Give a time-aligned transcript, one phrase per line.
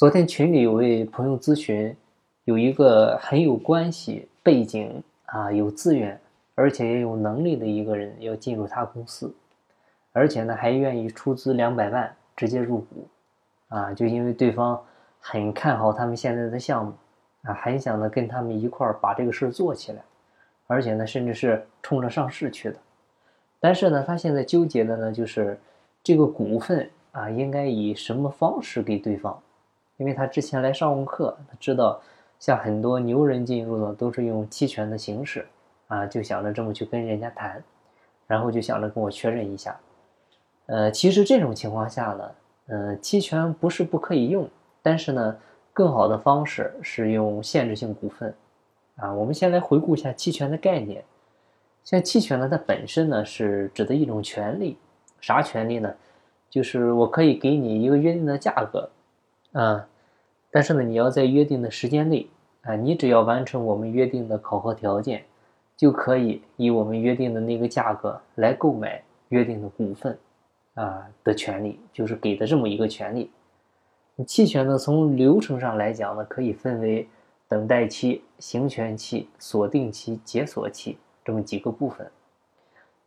[0.00, 1.94] 昨天群里有位朋友咨询，
[2.44, 6.18] 有一个很有关系、背景啊、有资源，
[6.54, 9.30] 而且也有能力的一个人要进入他公司，
[10.12, 13.06] 而且呢还愿意出资两百万直接入股，
[13.68, 14.82] 啊，就因为对方
[15.18, 16.94] 很看好他们现在的项目，
[17.42, 20.02] 啊，很想呢跟他们一块儿把这个事儿做起来，
[20.66, 22.76] 而且呢甚至是冲着上市去的。
[23.60, 25.60] 但是呢，他现在纠结的呢就是
[26.02, 29.38] 这个股份啊应该以什么方式给对方。
[30.00, 32.00] 因为他之前来上过课，他知道
[32.38, 35.46] 像很多牛人进入的都是用期权的形式
[35.88, 37.62] 啊，就想着这么去跟人家谈，
[38.26, 39.78] 然后就想着跟我确认一下。
[40.64, 42.30] 呃，其实这种情况下呢，
[42.68, 44.48] 呃，期权不是不可以用，
[44.80, 45.36] 但是呢，
[45.74, 48.34] 更好的方式是用限制性股份
[48.96, 49.12] 啊。
[49.12, 51.04] 我们先来回顾一下期权的概念。
[51.84, 54.78] 像期权呢，它本身呢是指的一种权利，
[55.20, 55.94] 啥权利呢？
[56.48, 58.88] 就是我可以给你一个约定的价格。
[59.52, 59.88] 啊，
[60.50, 62.28] 但是呢，你要在约定的时间内
[62.62, 65.24] 啊，你只要完成我们约定的考核条件，
[65.76, 70.16] 就可以以我们约定的那个价格来购买约定的股份
[70.74, 73.30] 啊的权利，就是给的这么一个权利。
[74.26, 77.08] 期权呢，从流程上来讲呢，可以分为
[77.48, 82.08] 等待期、行权期、锁定期、解锁期这么几个部分。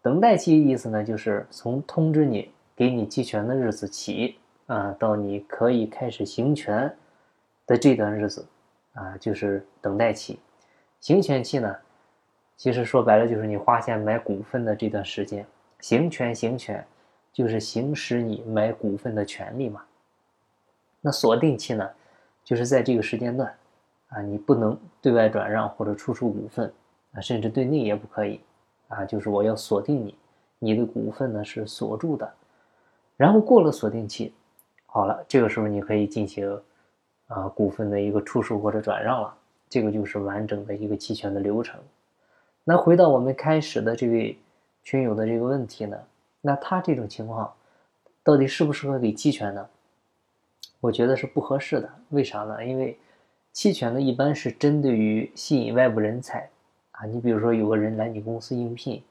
[0.01, 4.35] 等待期意思呢，就是从通知你给你期权的日子起。
[4.67, 6.95] 啊，到你可以开始行权
[7.67, 8.45] 的这段日子，
[8.93, 10.39] 啊，就是等待期。
[11.01, 11.75] 行权期呢，
[12.55, 15.45] 其实说白了就是你花钱买股份的这段时间。
[15.79, 16.85] 行权行权
[17.33, 19.83] 就是行使你买股份的权利嘛。
[21.01, 21.89] 那锁定期呢，
[22.41, 23.53] 就是在这个时间段，
[24.07, 26.71] 啊，你不能对外转让或者出售股份，
[27.11, 28.39] 啊，甚至对内也不可以，
[28.87, 30.17] 啊，就是我要锁定你，
[30.59, 32.33] 你的股份呢是锁住的。
[33.17, 34.33] 然后过了锁定期。
[34.93, 36.61] 好了，这个时候你可以进行
[37.25, 39.35] 啊股份的一个出售或者转让了，
[39.67, 41.79] 这个就是完整的一个期权的流程。
[42.63, 44.37] 那回到我们开始的这位
[44.83, 45.97] 群友的这个问题呢，
[46.41, 47.51] 那他这种情况
[48.23, 49.67] 到底适不适合给期权呢？
[50.79, 51.89] 我觉得是不合适的。
[52.09, 52.63] 为啥呢？
[52.63, 52.95] 因为
[53.51, 56.47] 期权呢一般是针对于吸引外部人才
[56.91, 59.01] 啊，你比如说有个人来你公司应聘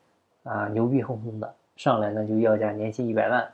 [0.45, 3.53] 啊，牛逼哄哄的上来呢就要价年薪一百万。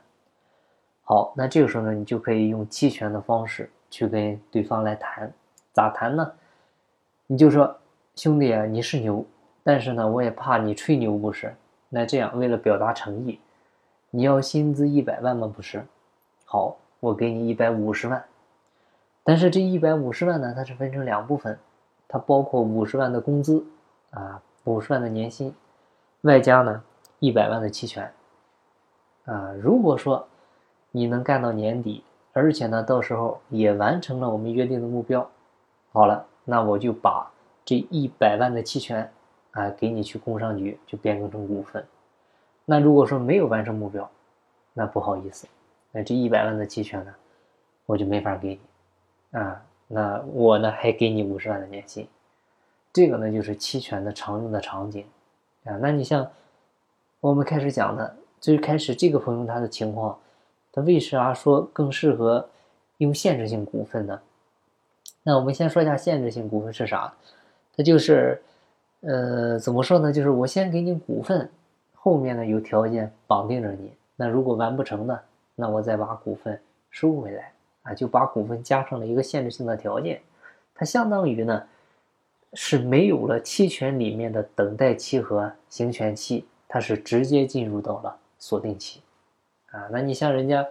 [1.11, 5.33] 好，那这个时候呢，你就可以用期权的方式去跟对方来谈，
[5.73, 6.31] 咋谈呢？
[7.25, 7.75] 你就说，
[8.13, 9.25] 兄弟啊，你是牛，
[9.63, 11.51] 但是呢，我也怕你吹牛不是？
[11.89, 13.39] 那这样，为了表达诚意，
[14.11, 15.51] 你要薪资一百万吗？
[15.51, 15.83] 不是？
[16.45, 18.23] 好，我给你一百五十万，
[19.23, 21.57] 但是这一百五十万呢，它是分成两部分，
[22.07, 23.65] 它包括五十万的工资
[24.11, 25.55] 啊，五十万的年薪，
[26.21, 26.83] 外加呢
[27.17, 28.13] 一百万的期权
[29.25, 29.51] 啊。
[29.59, 30.27] 如果说
[30.91, 35.29] 你能干到年底，而且呢，到时候也完成了我们约定的目标。
[35.91, 37.31] 好了，那我就把
[37.63, 39.11] 这一百万的期权
[39.51, 41.85] 啊，给你去工商局就变更成股份。
[42.65, 44.09] 那如果说没有完成目标，
[44.73, 45.47] 那不好意思，
[45.91, 47.13] 那这一百万的期权呢，
[47.85, 49.61] 我就没法给你啊。
[49.87, 52.07] 那我呢，还给你五十万的年薪。
[52.91, 55.05] 这个呢，就是期权的常用的场景
[55.65, 55.77] 啊。
[55.79, 56.27] 那你像
[57.19, 60.17] 我们开始讲的，最开始这个朋友他的情况。
[60.71, 62.47] 它为啥说更适合
[62.97, 64.19] 用限制性股份呢？
[65.23, 67.13] 那我们先说一下限制性股份是啥？
[67.75, 68.41] 它就是，
[69.01, 70.11] 呃，怎么说呢？
[70.11, 71.49] 就是我先给你股份，
[71.95, 73.91] 后面呢有条件绑定着你。
[74.15, 75.19] 那如果完不成呢，
[75.55, 76.59] 那我再把股份
[76.89, 77.53] 收回来
[77.83, 80.21] 啊，就把股份加上了一个限制性的条件。
[80.75, 81.63] 它相当于呢
[82.53, 89.01] 是没有了期权里面的等待期和行权期，它是直接进入到了锁定期。
[89.71, 90.65] 啊，那你像人家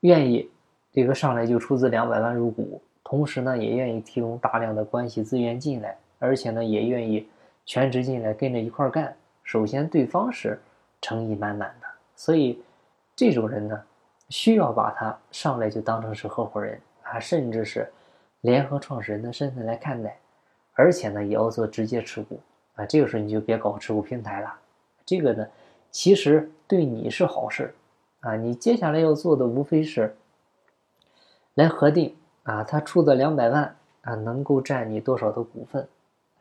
[0.00, 0.50] 愿意
[0.92, 7.28] 这个上来就出资两百万入股，同时呢也愿意提供大量的关系资源进来，而且呢也愿意
[7.64, 9.14] 全职进来跟着一块干。
[9.42, 10.58] 首先对方是
[11.00, 12.60] 诚意满满的，所以
[13.14, 13.80] 这种人呢
[14.28, 17.88] 需要把他上来就当成是合伙人啊，甚至是
[18.40, 20.18] 联合创始人的身份来看待，
[20.74, 22.40] 而且呢也要做直接持股
[22.74, 22.84] 啊。
[22.86, 24.52] 这个时候你就别搞持股平台了，
[25.04, 25.46] 这个呢
[25.92, 27.72] 其实对你是好事。
[28.26, 30.16] 啊，你接下来要做的无非是
[31.54, 32.12] 来核定
[32.42, 35.86] 啊，他出的两百万啊，能够占你多少的股份？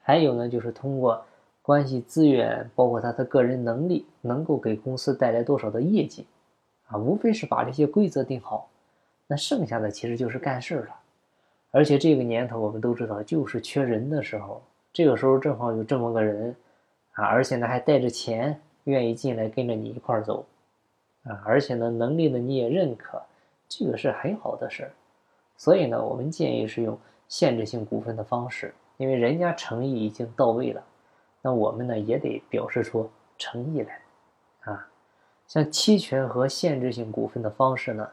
[0.02, 1.24] 还有呢，就是通过
[1.62, 6.26] 关系资源，包括他的个人能力，能够给公司带来多少的业绩？
[6.88, 8.68] 啊，无非是把这些规则定好，
[9.28, 10.90] 那剩下的其实就是干事了。
[11.70, 14.60] 而且这个年头，我们都知道，就是缺人的时候，
[14.92, 16.56] 这个时候正好有这么个人
[17.12, 20.44] 啊，而且呢还带着钱，愿意进来跟着你一块儿走。
[21.26, 23.22] 啊，而且呢，能力呢你也认可，
[23.68, 24.92] 这个是很好的事儿。
[25.58, 30.84] 所以呢，我们建议是用限制性股份的方式，因为人家诚意已经到位了，
[31.42, 34.02] 那我们呢也得表示出诚意来，
[34.62, 34.88] 啊，
[35.48, 38.08] 像期权和限制性股份的方式呢，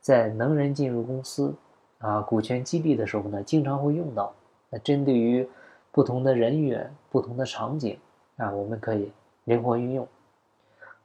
[0.00, 1.54] 在能人进入公司
[1.98, 4.34] 啊股权激励的时候呢，经常会用到。
[4.68, 5.48] 那针对于
[5.92, 7.98] 不同的人员、不同的场景
[8.36, 9.12] 啊，我们可以
[9.44, 10.06] 灵活运用。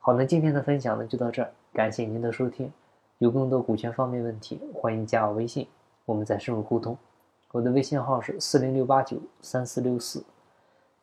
[0.03, 2.73] 好，那今天的分享呢就到这儿，感谢您的收听。
[3.19, 5.67] 有更多股权方面问题，欢迎加我微信。
[6.05, 6.97] 我们再深入沟通，
[7.51, 10.23] 我的微信号是四零六八九三四六四，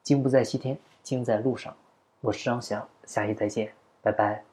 [0.03, 1.73] 金不在西天，金在路上。
[2.21, 3.73] 我是张翔，下期再见，
[4.03, 4.48] 拜拜。